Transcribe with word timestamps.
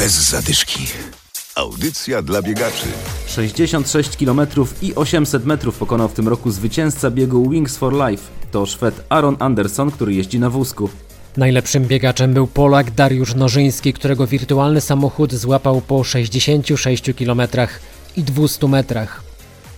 Bez 0.00 0.30
zadyszki. 0.30 0.86
Audycja 1.54 2.22
dla 2.22 2.42
biegaczy. 2.42 2.86
66 3.26 4.16
km 4.16 4.40
i 4.82 4.94
800 4.94 5.44
metrów 5.44 5.78
pokonał 5.78 6.08
w 6.08 6.12
tym 6.12 6.28
roku 6.28 6.50
zwycięzca 6.50 7.10
biegu 7.10 7.50
Wings 7.50 7.76
for 7.76 7.92
Life. 7.92 8.22
To 8.50 8.66
Szwed 8.66 9.04
Aaron 9.08 9.36
Anderson, 9.38 9.90
który 9.90 10.14
jeździ 10.14 10.38
na 10.38 10.50
wózku. 10.50 10.88
Najlepszym 11.36 11.84
biegaczem 11.84 12.34
był 12.34 12.46
Polak 12.46 12.90
Dariusz 12.90 13.34
Nożyński, 13.34 13.92
którego 13.92 14.26
wirtualny 14.26 14.80
samochód 14.80 15.34
złapał 15.34 15.80
po 15.80 16.04
66 16.04 17.04
km 17.18 17.42
i 18.16 18.22
200 18.22 18.68
metrach. 18.68 19.22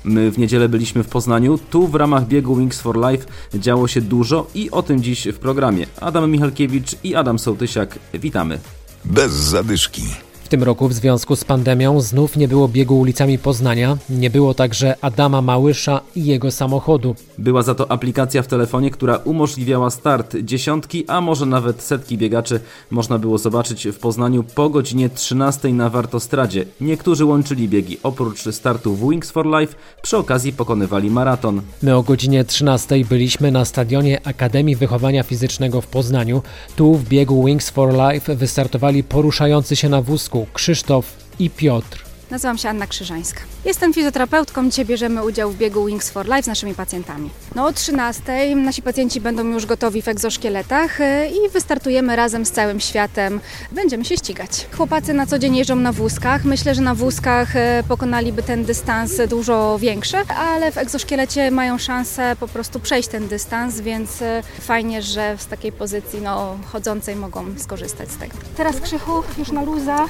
My 0.04 0.30
w 0.30 0.38
niedzielę 0.38 0.68
byliśmy 0.68 1.02
w 1.02 1.08
Poznaniu. 1.08 1.58
Tu 1.58 1.88
w 1.88 1.94
ramach 1.94 2.26
biegu 2.26 2.56
Wings 2.56 2.80
for 2.80 3.10
Life 3.10 3.26
działo 3.54 3.88
się 3.88 4.00
dużo 4.00 4.46
i 4.54 4.70
o 4.70 4.82
tym 4.82 5.02
dziś 5.02 5.28
w 5.28 5.38
programie. 5.38 5.86
Adam 6.00 6.30
Michalkiewicz 6.30 6.96
i 7.04 7.14
Adam 7.14 7.38
Sołtysiak. 7.38 7.98
Witamy. 8.14 8.58
Bez 9.04 9.32
zadyszki. 9.32 10.02
W 10.52 10.54
tym 10.54 10.62
roku 10.62 10.88
w 10.88 10.92
związku 10.92 11.36
z 11.36 11.44
pandemią 11.44 12.00
znów 12.00 12.36
nie 12.36 12.48
było 12.48 12.68
biegu 12.68 13.00
ulicami 13.00 13.38
Poznania, 13.38 13.98
nie 14.10 14.30
było 14.30 14.54
także 14.54 14.96
Adama 15.00 15.42
Małysza 15.42 16.00
i 16.16 16.24
jego 16.24 16.50
samochodu. 16.50 17.14
Była 17.38 17.62
za 17.62 17.74
to 17.74 17.90
aplikacja 17.90 18.42
w 18.42 18.46
telefonie, 18.46 18.90
która 18.90 19.16
umożliwiała 19.16 19.90
start 19.90 20.36
dziesiątki, 20.36 21.04
a 21.08 21.20
może 21.20 21.46
nawet 21.46 21.82
setki 21.82 22.18
biegaczy. 22.18 22.60
Można 22.90 23.18
było 23.18 23.38
zobaczyć 23.38 23.88
w 23.88 23.98
Poznaniu 23.98 24.44
po 24.54 24.70
godzinie 24.70 25.10
13 25.10 25.72
na 25.72 25.90
Wartostradzie. 25.90 26.64
Niektórzy 26.80 27.24
łączyli 27.24 27.68
biegi. 27.68 27.98
Oprócz 28.02 28.54
startu 28.54 28.94
w 28.94 29.10
Wings 29.10 29.30
for 29.30 29.46
Life 29.46 29.74
przy 30.02 30.16
okazji 30.16 30.52
pokonywali 30.52 31.10
maraton. 31.10 31.62
My 31.82 31.96
o 31.96 32.02
godzinie 32.02 32.44
13 32.44 33.04
byliśmy 33.04 33.50
na 33.50 33.64
stadionie 33.64 34.20
Akademii 34.24 34.76
Wychowania 34.76 35.22
Fizycznego 35.22 35.80
w 35.80 35.86
Poznaniu. 35.86 36.42
Tu 36.76 36.94
w 36.94 37.08
biegu 37.08 37.44
Wings 37.44 37.70
for 37.70 37.94
Life 37.94 38.36
wystartowali 38.36 39.04
poruszający 39.04 39.76
się 39.76 39.88
na 39.88 40.02
wózku 40.02 40.41
Krzysztof 40.54 41.16
i 41.38 41.50
Piotr. 41.50 42.12
Nazywam 42.32 42.58
się 42.58 42.68
Anna 42.68 42.86
Krzyżańska. 42.86 43.40
Jestem 43.64 43.94
fizjoterapeutką. 43.94 44.70
Dzisiaj 44.70 44.84
bierzemy 44.84 45.24
udział 45.24 45.50
w 45.50 45.56
biegu 45.56 45.84
Wings 45.86 46.10
for 46.10 46.26
Life 46.26 46.42
z 46.42 46.46
naszymi 46.46 46.74
pacjentami. 46.74 47.30
No 47.54 47.66
o 47.66 47.72
13 47.72 48.56
nasi 48.56 48.82
pacjenci 48.82 49.20
będą 49.20 49.44
już 49.44 49.66
gotowi 49.66 50.02
w 50.02 50.08
egzoszkieletach 50.08 51.00
y, 51.00 51.04
i 51.28 51.48
wystartujemy 51.48 52.16
razem 52.16 52.46
z 52.46 52.50
całym 52.50 52.80
światem. 52.80 53.40
Będziemy 53.72 54.04
się 54.04 54.16
ścigać. 54.16 54.66
Chłopacy 54.76 55.14
na 55.14 55.26
co 55.26 55.38
dzień 55.38 55.56
jeżdżą 55.56 55.76
na 55.76 55.92
wózkach. 55.92 56.44
Myślę, 56.44 56.74
że 56.74 56.82
na 56.82 56.94
wózkach 56.94 57.56
y, 57.56 57.60
pokonaliby 57.88 58.42
ten 58.42 58.64
dystans 58.64 59.12
dużo 59.28 59.78
większy, 59.78 60.16
ale 60.16 60.72
w 60.72 60.78
egzoszkielecie 60.78 61.50
mają 61.50 61.78
szansę 61.78 62.36
po 62.40 62.48
prostu 62.48 62.80
przejść 62.80 63.08
ten 63.08 63.28
dystans, 63.28 63.80
więc 63.80 64.22
y, 64.22 64.42
fajnie, 64.60 65.02
że 65.02 65.36
z 65.38 65.46
takiej 65.46 65.72
pozycji 65.72 66.20
no, 66.20 66.58
chodzącej 66.72 67.16
mogą 67.16 67.44
skorzystać 67.58 68.10
z 68.10 68.16
tego. 68.16 68.34
Teraz 68.56 68.80
Krzychu, 68.80 69.22
już 69.38 69.52
na 69.52 69.62
luza. 69.62 70.08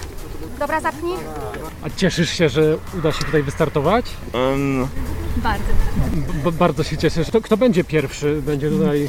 Dobra, 0.58 0.80
zapnij. 0.80 1.16
A 1.82 1.90
cieszysz 1.90 2.30
się, 2.30 2.48
że 2.48 2.76
uda 2.98 3.12
się 3.12 3.24
tutaj 3.24 3.42
wystartować? 3.42 4.06
Bardzo. 5.36 5.64
B- 6.44 6.52
bardzo 6.52 6.82
się 6.84 6.96
cieszę. 6.96 7.24
Kto, 7.24 7.40
kto 7.40 7.56
będzie 7.56 7.84
pierwszy? 7.84 8.42
Będzie 8.42 8.70
tutaj. 8.70 9.08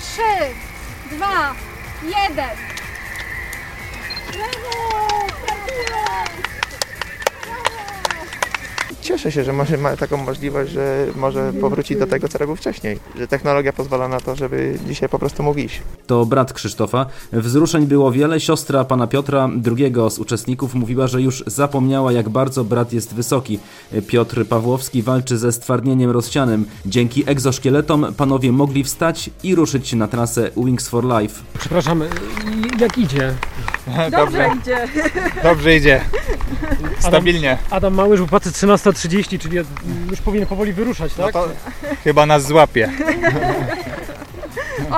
Trzy, 0.00 0.32
dwa, 1.16 1.54
jeden. 2.02 2.50
Cieszę 9.06 9.32
się, 9.32 9.44
że 9.44 9.52
może 9.52 9.76
ma 9.76 9.96
taką 9.96 10.16
możliwość, 10.16 10.72
że 10.72 11.06
może 11.16 11.52
powrócić 11.60 11.98
do 11.98 12.06
tego, 12.06 12.28
co 12.28 12.38
robił 12.38 12.56
wcześniej. 12.56 12.98
Że 13.18 13.28
technologia 13.28 13.72
pozwala 13.72 14.08
na 14.08 14.20
to, 14.20 14.36
żeby 14.36 14.78
dzisiaj 14.86 15.08
po 15.08 15.18
prostu 15.18 15.42
mógł 15.42 15.58
iść. 15.58 15.82
To 16.06 16.26
brat 16.26 16.52
Krzysztofa. 16.52 17.06
Wzruszeń 17.32 17.86
było 17.86 18.12
wiele. 18.12 18.40
Siostra 18.40 18.84
pana 18.84 19.06
Piotra, 19.06 19.48
drugiego 19.56 20.10
z 20.10 20.18
uczestników, 20.18 20.74
mówiła, 20.74 21.06
że 21.06 21.22
już 21.22 21.44
zapomniała, 21.46 22.12
jak 22.12 22.28
bardzo 22.28 22.64
brat 22.64 22.92
jest 22.92 23.14
wysoki. 23.14 23.58
Piotr 24.06 24.46
Pawłowski 24.46 25.02
walczy 25.02 25.38
ze 25.38 25.52
stwardnieniem 25.52 26.10
rozsianym. 26.10 26.66
Dzięki 26.86 27.30
egzoszkieletom 27.30 28.06
panowie 28.16 28.52
mogli 28.52 28.84
wstać 28.84 29.30
i 29.42 29.54
ruszyć 29.54 29.92
na 29.92 30.08
trasę 30.08 30.50
Wings 30.56 30.88
for 30.88 31.04
Life. 31.04 31.42
Przepraszam, 31.58 32.02
jak 32.80 32.98
idzie? 32.98 33.34
Dobrze 34.10 34.50
idzie. 34.60 34.88
Dobrze 35.42 35.76
idzie. 35.76 36.00
Stabilnie. 36.98 37.58
Adam 37.70 37.94
Małysz 37.94 38.20
w 38.20 38.28
pracy 38.28 38.50
13.30, 38.50 39.38
czyli 39.38 39.56
już 40.10 40.20
powinien 40.20 40.46
powoli 40.48 40.72
wyruszać, 40.72 41.12
No 41.18 41.24
tak? 41.24 41.32
to 41.32 41.48
chyba 42.04 42.26
nas 42.26 42.46
złapie. 42.46 42.90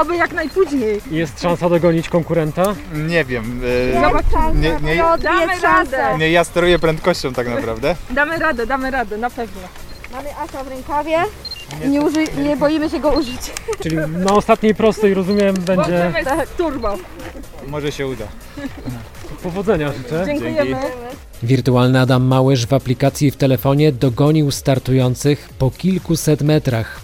Oby 0.00 0.16
jak 0.16 0.32
najpóźniej. 0.32 1.00
Jest 1.10 1.42
szansa 1.42 1.68
dogonić 1.68 2.08
konkurenta. 2.08 2.74
Nie 2.94 3.24
wiem. 3.24 3.60
e, 3.96 4.00
Zobaczymy. 4.00 4.60
Nie, 4.82 4.94
nie, 4.94 5.02
Damy 5.22 5.60
radę. 5.62 6.18
nie 6.18 6.30
ja 6.30 6.44
steruję 6.44 6.78
prędkością 6.78 7.32
tak 7.32 7.48
naprawdę. 7.48 7.96
Damy 8.10 8.38
radę, 8.38 8.66
damy 8.66 8.90
radę, 8.90 9.16
na 9.18 9.30
pewno. 9.30 9.60
Mamy 10.12 10.28
Asa 10.36 10.64
w 10.64 10.68
rękawie 10.68 11.18
i 11.84 11.88
nie, 11.88 12.00
uży, 12.00 12.24
nie 12.42 12.56
boimy 12.56 12.90
się 12.90 13.00
go 13.00 13.10
użyć. 13.10 13.40
Czyli 13.82 13.96
na 13.96 14.32
ostatniej 14.34 14.74
prostej, 14.74 15.14
rozumiem, 15.14 15.54
będzie 15.54 16.12
Tak, 16.24 16.48
turbo. 16.48 16.96
Może 17.66 17.92
się 17.92 18.06
uda. 18.06 18.24
Powodzenia 19.42 19.92
życzę. 19.92 20.24
Dziękujemy. 20.26 20.76
Wirtualny 21.42 22.00
Adam 22.00 22.22
Małysz 22.22 22.66
w 22.66 22.72
aplikacji 22.72 23.30
w 23.30 23.36
telefonie 23.36 23.92
dogonił 23.92 24.50
startujących 24.50 25.48
po 25.58 25.70
kilkuset 25.70 26.42
metrach. 26.42 27.00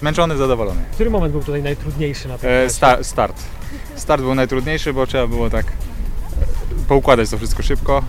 Zmęczony, 0.00 0.36
zadowolony. 0.36 0.80
Który 0.92 1.10
moment 1.10 1.32
był 1.32 1.42
tutaj 1.42 1.62
najtrudniejszy 1.62 2.28
na 2.28 2.38
tym? 2.38 2.50
E, 2.50 2.70
sta, 2.70 3.04
start. 3.04 3.42
Start 3.96 4.22
był 4.22 4.34
najtrudniejszy, 4.34 4.92
bo 4.92 5.06
trzeba 5.06 5.26
było 5.26 5.50
tak 5.50 5.66
e, 5.66 5.70
poukładać 6.88 7.30
to 7.30 7.38
wszystko 7.38 7.62
szybko. 7.62 8.02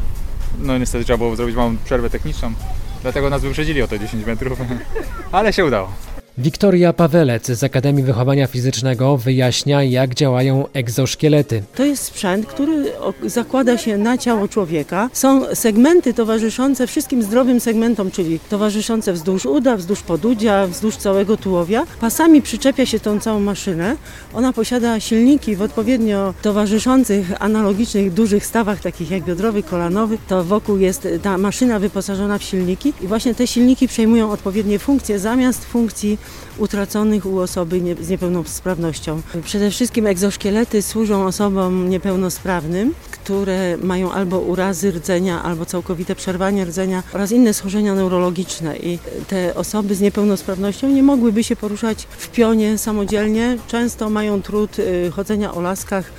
No 0.59 0.78
niestety 0.78 1.06
trzeba 1.06 1.17
było 1.17 1.35
zrobić 1.35 1.56
małą 1.56 1.78
przerwę 1.85 2.09
techniczną. 2.09 2.53
Dlatego 3.02 3.29
nas 3.29 3.41
wyprzedzili 3.41 3.81
o 3.81 3.88
te 3.88 4.00
10 4.00 4.25
metrów. 4.25 4.59
Ale 5.31 5.53
się 5.53 5.66
udało. 5.66 5.91
Wiktoria 6.38 6.94
Pawelec 6.94 7.47
z 7.47 7.63
Akademii 7.63 8.03
Wychowania 8.03 8.47
Fizycznego 8.47 9.18
wyjaśnia, 9.18 9.84
jak 9.84 10.16
działają 10.16 10.66
egzoszkielety. 10.73 11.63
To 11.75 11.85
jest 11.85 12.03
sprzęt, 12.03 12.46
który 12.46 12.91
zakłada 13.25 13.78
się 13.78 13.97
na 13.97 14.18
ciało 14.18 14.47
człowieka. 14.47 15.09
Są 15.13 15.56
segmenty 15.56 16.13
towarzyszące 16.13 16.88
wszystkim 16.88 17.23
zdrowym 17.23 17.59
segmentom, 17.59 18.12
czyli 18.12 18.40
towarzyszące 18.50 19.13
wzdłuż 19.13 19.46
uda, 19.46 19.78
wzdłuż 19.78 20.01
podudzia, 20.01 20.68
wzdłuż 20.68 20.96
całego 20.96 21.38
tułowia. 21.38 21.85
Pasami 22.01 22.41
przyczepia 22.41 22.85
się 22.85 23.00
tą 23.00 23.19
całą 23.19 23.40
maszynę. 23.40 23.96
Ona 24.34 24.53
posiada 24.53 25.00
silniki 25.00 25.56
w 25.56 25.62
odpowiednio 25.62 26.34
towarzyszących 26.41 27.44
analogicznych 27.44 28.13
dużych 28.13 28.46
stawach, 28.46 28.81
takich 28.81 29.12
jak 29.12 29.23
biodrowy, 29.23 29.63
kolanowy. 29.63 30.17
To 30.28 30.44
wokół 30.44 30.78
jest 30.78 31.07
ta 31.22 31.38
maszyna 31.38 31.79
wyposażona 31.79 32.38
w 32.38 32.44
silniki 32.44 32.94
i 33.02 33.07
właśnie 33.07 33.35
te 33.35 33.47
silniki 33.47 33.88
przejmują 33.88 34.31
odpowiednie 34.31 34.79
funkcje 34.79 35.19
zamiast 35.19 35.66
funkcji 35.66 36.17
utraconych 36.58 37.25
u 37.25 37.40
osoby 37.40 37.81
nie, 37.81 37.96
z 37.96 38.09
niepełnosprawnością. 38.09 39.22
Przede 39.44 39.72
wszystkim 39.72 40.08
egzoszkielety 40.08 40.81
służą 40.81 41.25
osobom 41.25 41.90
niepełnosprawnym, 41.90 42.94
które 43.12 43.78
mają 43.78 44.12
albo 44.12 44.40
urazy 44.40 44.91
rdzenia, 44.91 45.44
albo 45.44 45.66
całkowite 45.66 46.16
przerwanie 46.16 46.66
rdzenia 46.66 47.03
oraz 47.14 47.31
inne 47.31 47.53
schorzenia 47.53 47.96
neurologiczne. 47.96 48.78
I 48.78 49.00
te 49.28 49.56
osoby 49.56 49.96
z 49.96 50.02
niepełnosprawnością 50.02 50.90
nie 50.90 51.03
mogłyby 51.03 51.44
się 51.44 51.56
poruszać 51.56 52.08
w 52.18 52.30
pionie 52.30 52.78
samodzielnie. 52.78 53.58
Często 53.68 54.09
mają 54.09 54.41
trud 54.41 54.80
y, 54.80 55.12
chodzenia 55.12 55.53
o 55.53 55.62
laskach. 55.62 56.12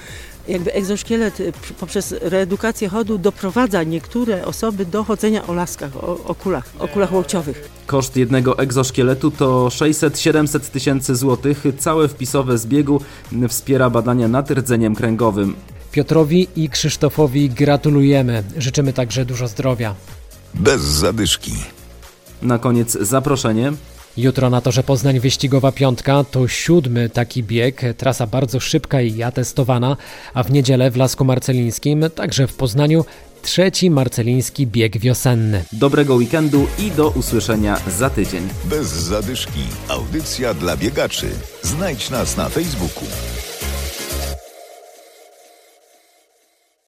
Jakby 0.48 0.72
egzoszkielet 0.72 1.40
y, 1.40 1.52
pr- 1.52 1.72
poprzez 1.72 2.14
reedukację 2.20 2.88
chodu 2.88 3.18
doprowadza 3.18 3.82
niektóre 3.82 4.44
osoby 4.44 4.86
do 4.86 5.04
chodzenia 5.04 5.46
o 5.46 5.54
laskach, 5.54 5.96
o, 5.96 6.24
o 6.24 6.34
kulach, 6.34 6.64
o 6.78 6.88
kulach 6.88 7.12
łokciowych. 7.12 7.68
Koszt 7.86 8.16
jednego 8.16 8.58
egzoszkieletu 8.58 9.30
to 9.30 9.68
600-700 9.68 10.60
tysięcy 10.60 11.16
złotych. 11.16 11.64
Całe 11.78 12.08
wpisowe 12.08 12.58
z 12.58 12.66
biegu 12.66 13.00
wspiera 13.48 13.90
badania 13.90 14.28
nad 14.28 14.50
rdzeniem 14.50 14.94
kręgowym. 14.94 15.54
Piotrowi 15.92 16.48
i 16.56 16.68
Krzysztofowi 16.68 17.50
gratulujemy. 17.50 18.42
Życzymy 18.58 18.92
także 18.92 19.24
dużo 19.24 19.48
zdrowia. 19.48 19.94
Bez 20.54 20.80
zadyszki. 20.82 21.52
Na 22.42 22.58
koniec 22.58 22.92
zaproszenie. 22.92 23.72
Jutro 24.16 24.50
na 24.50 24.60
torze 24.60 24.82
Poznań 24.82 25.20
wyścigowa 25.20 25.72
piątka 25.72 26.24
to 26.24 26.48
siódmy 26.48 27.10
taki 27.10 27.42
bieg, 27.42 27.82
trasa 27.96 28.26
bardzo 28.26 28.60
szybka 28.60 29.00
i 29.02 29.22
atestowana, 29.22 29.96
a 30.34 30.42
w 30.42 30.50
niedzielę 30.50 30.90
w 30.90 30.96
Lasku 30.96 31.24
Marcelińskim, 31.24 32.04
także 32.14 32.46
w 32.46 32.54
Poznaniu, 32.54 33.04
trzeci 33.42 33.90
marceliński 33.90 34.66
bieg 34.66 34.98
wiosenny. 34.98 35.64
Dobrego 35.72 36.14
weekendu 36.14 36.66
i 36.78 36.90
do 36.90 37.08
usłyszenia 37.08 37.80
za 37.98 38.10
tydzień. 38.10 38.48
Bez 38.64 38.88
zadyszki. 38.88 39.60
Audycja 39.88 40.54
dla 40.54 40.76
biegaczy. 40.76 41.28
Znajdź 41.62 42.10
nas 42.10 42.36
na 42.36 42.48
Facebooku. 42.48 43.04